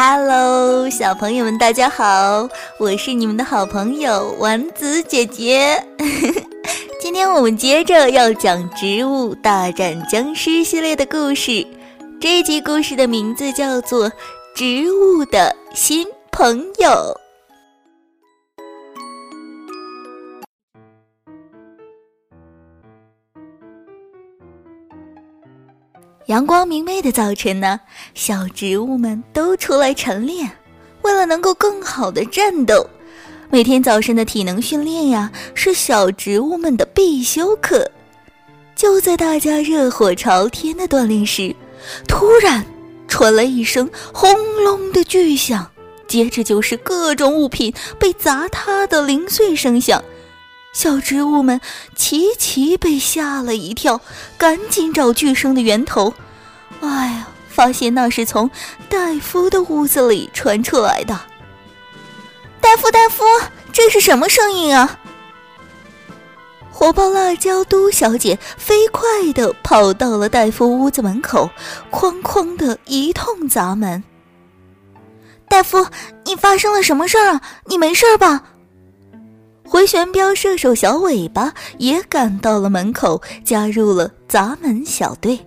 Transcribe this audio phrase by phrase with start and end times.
[0.00, 2.48] Hello，小朋友们，大家好！
[2.78, 5.84] 我是你们的好朋友丸子姐姐。
[7.02, 11.66] 今天我们接着要讲《植物大战僵尸》系列的故事。
[12.20, 14.08] 这集故事的名字叫做
[14.54, 16.88] 《植物的新朋友》。
[26.28, 27.80] 阳光明媚的早晨呢，
[28.12, 30.50] 小植物们都出来晨练，
[31.00, 32.86] 为了能够更好的战斗，
[33.48, 37.90] 每天早晨的体能训练呀，是小植物们的必修课。
[38.76, 41.56] 就在大家热火朝天的锻炼时，
[42.06, 42.62] 突然
[43.08, 44.30] 传来一声轰
[44.62, 45.66] 隆的巨响，
[46.06, 50.04] 接着就是各种物品被砸塌的零碎声响。
[50.72, 51.60] 小植物们
[51.96, 54.00] 齐齐被吓了一跳，
[54.36, 56.14] 赶紧找巨声的源头。
[56.80, 58.48] 哎呀，发现那是从
[58.88, 61.18] 戴夫的屋子里传出来的。
[62.60, 63.24] 戴夫，戴夫，
[63.72, 64.98] 这是什么声音啊？
[66.70, 71.50] 火爆辣椒都小姐飞快地跑到了戴夫屋子门口，
[71.90, 74.04] 哐哐的一通砸门。
[75.48, 75.84] 戴夫，
[76.24, 77.40] 你发生了什么事儿啊？
[77.64, 78.44] 你没事吧？
[79.68, 85.38] 回旋镖射手小尾巴也赶到了门口，加入了砸门小队。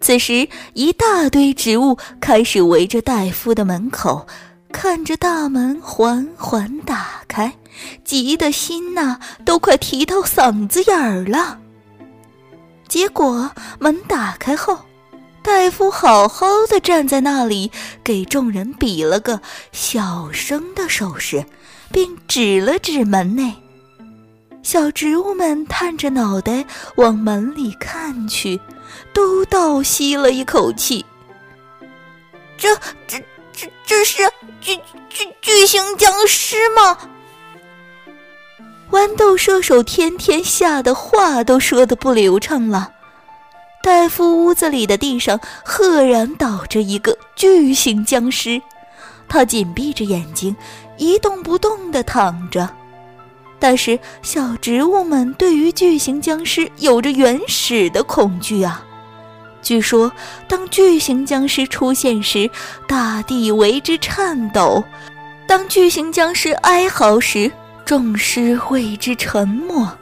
[0.00, 4.24] 此时，一大堆植物开始围着戴夫的门口，
[4.70, 7.52] 看着大门缓缓打开，
[8.04, 11.58] 急得心呐都快提到嗓子眼儿了。
[12.86, 14.78] 结果门打开后，
[15.46, 17.70] 戴夫好好的站在那里，
[18.02, 21.46] 给众人比了个小声的手势。
[21.92, 23.54] 并指了指门内，
[24.60, 26.64] 小植物们探着脑袋
[26.96, 28.60] 往门里看去，
[29.12, 31.06] 都倒吸了一口气。
[32.58, 32.74] 这、
[33.06, 34.28] 这、这、这是
[34.60, 34.76] 巨
[35.08, 36.98] 巨巨型僵尸吗？
[38.90, 42.92] 豌豆射手天天吓得话都说的不流畅了。
[43.86, 48.60] 戴夫屋子里的地上赫然倒着一个巨型僵尸，
[49.28, 50.56] 他紧闭着眼睛。
[50.96, 52.68] 一动不动地躺着，
[53.60, 58.82] 但是小植物们对于巨型僵尸有着原始的恐惧啊！
[59.62, 60.10] 据说，
[60.48, 62.50] 当巨型僵尸出现时，
[62.88, 64.82] 大地为之颤抖；
[65.46, 67.52] 当巨型僵尸哀嚎时，
[67.84, 69.96] 众尸为之沉默。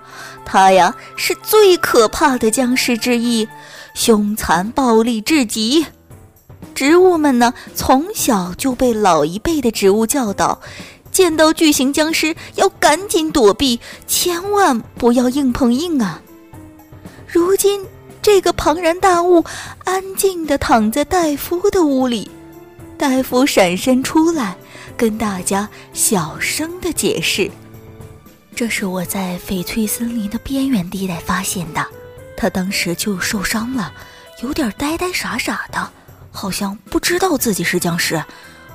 [0.47, 3.49] 它呀，是最可怕的僵尸之一，
[3.95, 5.87] 凶残暴力至极。
[6.75, 10.61] 植物们呢，从小就被老一辈的植物教导，
[11.13, 16.21] 见到巨型僵尸要赶紧躲避，千万不要硬碰硬啊。
[17.27, 17.85] 如今
[18.21, 19.45] 这个庞然大物
[19.85, 22.29] 安静地躺在戴夫的屋里，
[22.99, 24.57] 戴夫闪身出来，
[24.97, 27.49] 跟大家小声地解释
[28.57, 31.87] ：“这是我在翡翠森林的边缘地带发现的，
[32.45, 33.91] 他当时就受伤了，
[34.43, 35.91] 有点呆呆傻傻的。”
[36.31, 38.23] 好像不知道自己是僵尸，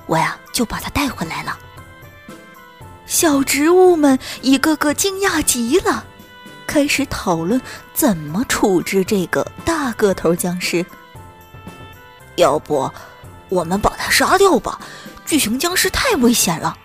[0.07, 1.56] 我呀就把他带回来了。
[3.06, 6.03] 小植物们一个个惊讶极了，
[6.66, 7.62] 开始讨论
[7.94, 10.84] 怎么处置这个大个头僵尸。
[12.38, 12.90] 要不，
[13.50, 14.79] 我们把它杀掉吧？
[15.28, 16.75] 巨型僵尸太危险了。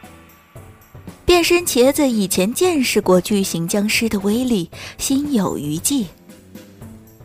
[1.24, 6.08] 变身茄子以前见识过巨型僵尸的威力，心有余悸。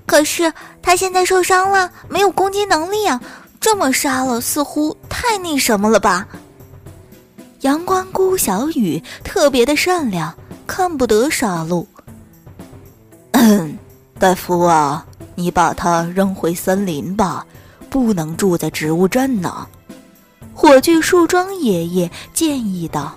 [0.09, 3.21] 可是他现在受伤了，没有攻击能力啊！
[3.59, 6.27] 这么杀了，似乎太那什么了吧？
[7.61, 10.33] 阳光菇小雨特别的善良，
[10.65, 11.85] 看不得杀戮。
[13.33, 13.77] 嗯，
[14.17, 15.05] 戴夫啊，
[15.35, 17.45] 你把他扔回森林吧，
[17.87, 19.67] 不能住在植物镇呢。
[20.55, 23.15] 火炬树桩爷爷建议道。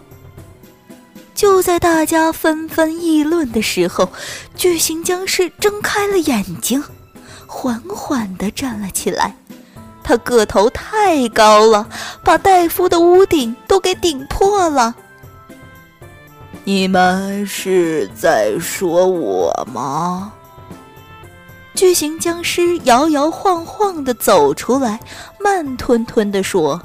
[1.43, 4.09] 就在大家纷纷议论的时候，
[4.55, 6.81] 巨型僵尸睁开了眼睛，
[7.49, 9.35] 缓缓地站了起来。
[10.05, 11.89] 他个头太高了，
[12.23, 14.95] 把戴夫的屋顶都给顶破了。
[16.63, 20.33] 你们是在说我吗？
[21.75, 25.01] 巨型僵尸摇摇晃晃地走出来，
[25.41, 26.81] 慢吞吞地说。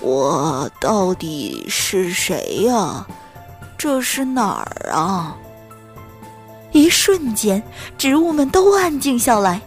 [0.00, 3.06] 我到底是谁呀？
[3.78, 5.36] 这是哪儿啊？
[6.72, 7.62] 一瞬间，
[7.96, 9.62] 植物们都安静下来。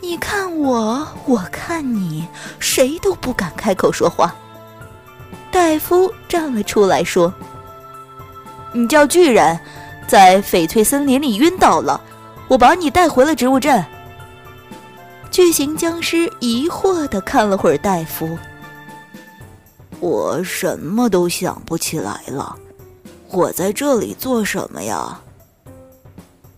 [0.00, 2.26] 你看我，我看你，
[2.60, 4.32] 谁都不敢开口说话。
[5.50, 7.34] 戴夫站了出来，说
[8.72, 9.58] ：“你叫巨人，
[10.06, 12.00] 在翡翠森林里晕倒了，
[12.46, 13.84] 我把你带回了植物镇。”
[15.30, 18.38] 巨型僵尸疑惑地看了会儿戴夫。
[19.98, 22.56] 我什么都想不起来了。
[23.32, 25.20] 我在这里做什么呀？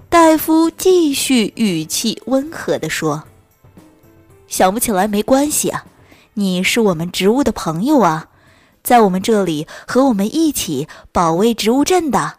[0.08, 3.24] 大夫继续语气温和地说
[4.48, 5.84] ：“想不起来没关系啊，
[6.34, 8.28] 你是我们植物的朋友啊，
[8.82, 12.38] 在我们这里和我们一起保卫植物镇的。”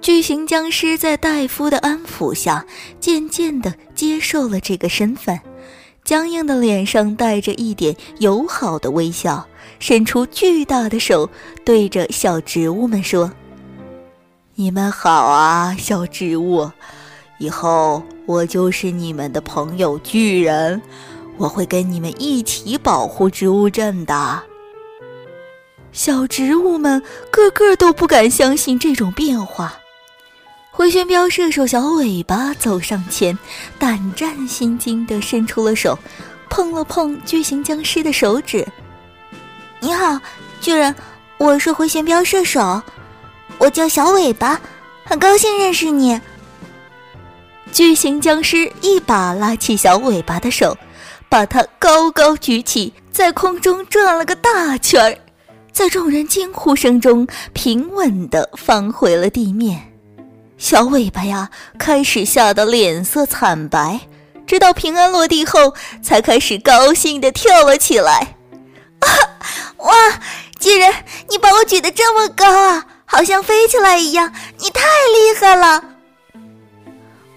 [0.00, 2.64] 巨型僵尸在大夫的安抚下，
[3.00, 5.38] 渐渐地接受了这个身份，
[6.08, 9.46] 僵硬的脸上带着一点友好的微笑，
[9.78, 11.28] 伸出巨大的手，
[11.66, 13.30] 对着小植物们说。
[14.54, 16.70] 你们好啊，小植物！
[17.38, 20.80] 以后我就是你们的朋友巨人，
[21.36, 24.42] 我会跟你们一起保护植物镇的。
[25.92, 29.74] 小植物们个个都不敢相信这种变化。
[30.78, 33.36] 回旋镖射手小尾巴走上前，
[33.80, 35.98] 胆战心惊地伸出了手，
[36.48, 38.64] 碰了碰巨型僵尸的手指。
[39.82, 40.16] “你好，
[40.60, 40.94] 巨人，
[41.36, 42.80] 我是回旋镖射手。”
[43.58, 44.60] 我叫小尾巴，
[45.02, 46.20] 很高兴认识你。
[47.72, 50.78] 巨型僵尸一把拉起小尾巴的手，
[51.28, 55.18] 把它高高举起，在空中转了个大圈儿，
[55.72, 59.87] 在众人惊呼声中，平稳地放回了地面。
[60.58, 64.00] 小尾巴呀，开始吓得脸色惨白，
[64.44, 65.72] 直到平安落地后，
[66.02, 68.34] 才开始高兴地跳了起来。
[68.98, 69.06] 啊，
[69.76, 69.94] 哇，
[70.58, 70.92] 巨人，
[71.28, 72.84] 你把我举得这么高啊！
[73.04, 75.82] 好像飞起来一样，你太厉害了！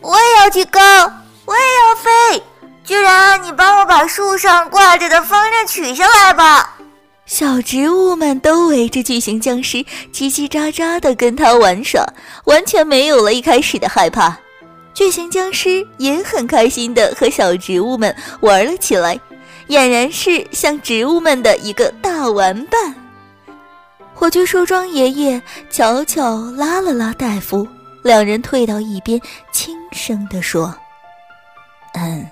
[0.02, 0.82] 我也要举高，
[1.46, 2.44] 我也要飞。
[2.84, 6.78] 巨人，你帮我把树上挂着的风筝取下来吧。
[7.32, 9.78] 小植物们都围着巨型僵尸，
[10.12, 12.06] 叽叽喳喳地跟他玩耍，
[12.44, 14.38] 完全没有了一开始的害怕。
[14.94, 19.18] 巨型僵尸也很开心地和小植物们玩了起来，
[19.70, 22.94] 俨然是像植物们的一个大玩伴。
[24.14, 27.66] 火炬树桩爷爷悄悄拉了拉大夫，
[28.04, 29.18] 两人退到一边，
[29.54, 30.76] 轻声地说
[31.96, 32.30] ：“嗯，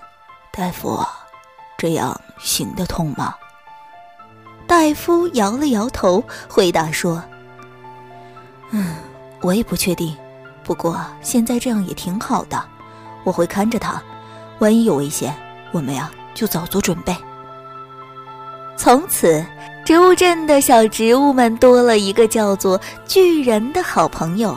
[0.51, 1.01] 大夫，
[1.77, 3.33] 这样行得通吗？”
[4.69, 7.23] 大夫摇了摇头，回答说
[8.69, 8.97] ：“嗯，
[9.41, 10.15] 我也不确定，
[10.63, 12.63] 不过现在这样也挺好的。
[13.23, 13.99] 我会看着他，
[14.59, 15.35] 万一有危险，
[15.71, 17.17] 我们呀就早做准备。”
[18.77, 19.43] 从此。
[19.85, 24.55] 植物镇的小植物们多了一个叫做巨人的好朋友，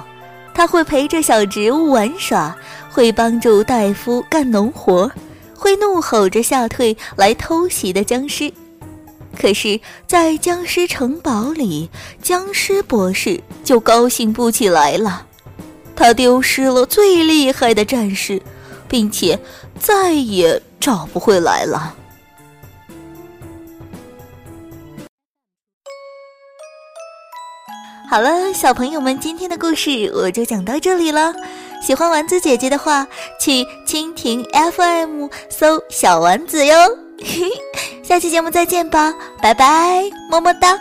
[0.52, 2.54] 他会陪着小植物玩耍，
[2.90, 5.10] 会帮助大夫干农活，
[5.56, 8.52] 会怒吼着吓退来偷袭的僵尸。
[9.42, 11.90] 可是，在僵尸城堡里，
[12.22, 15.26] 僵尸博士就高兴不起来了，
[15.96, 18.40] 他丢失了最厉害的战士，
[18.88, 19.36] 并且
[19.80, 21.92] 再也找不回来了。
[28.08, 31.34] 好了，小朋友们，今天的故事我就讲到这里了。
[31.84, 33.08] 喜欢丸子姐姐的话，
[33.40, 36.76] 去蜻蜓 FM 搜“小丸子”哟。
[37.24, 39.10] 嘿嘿下期节目再见吧，
[39.40, 40.78] 拜拜，么么哒。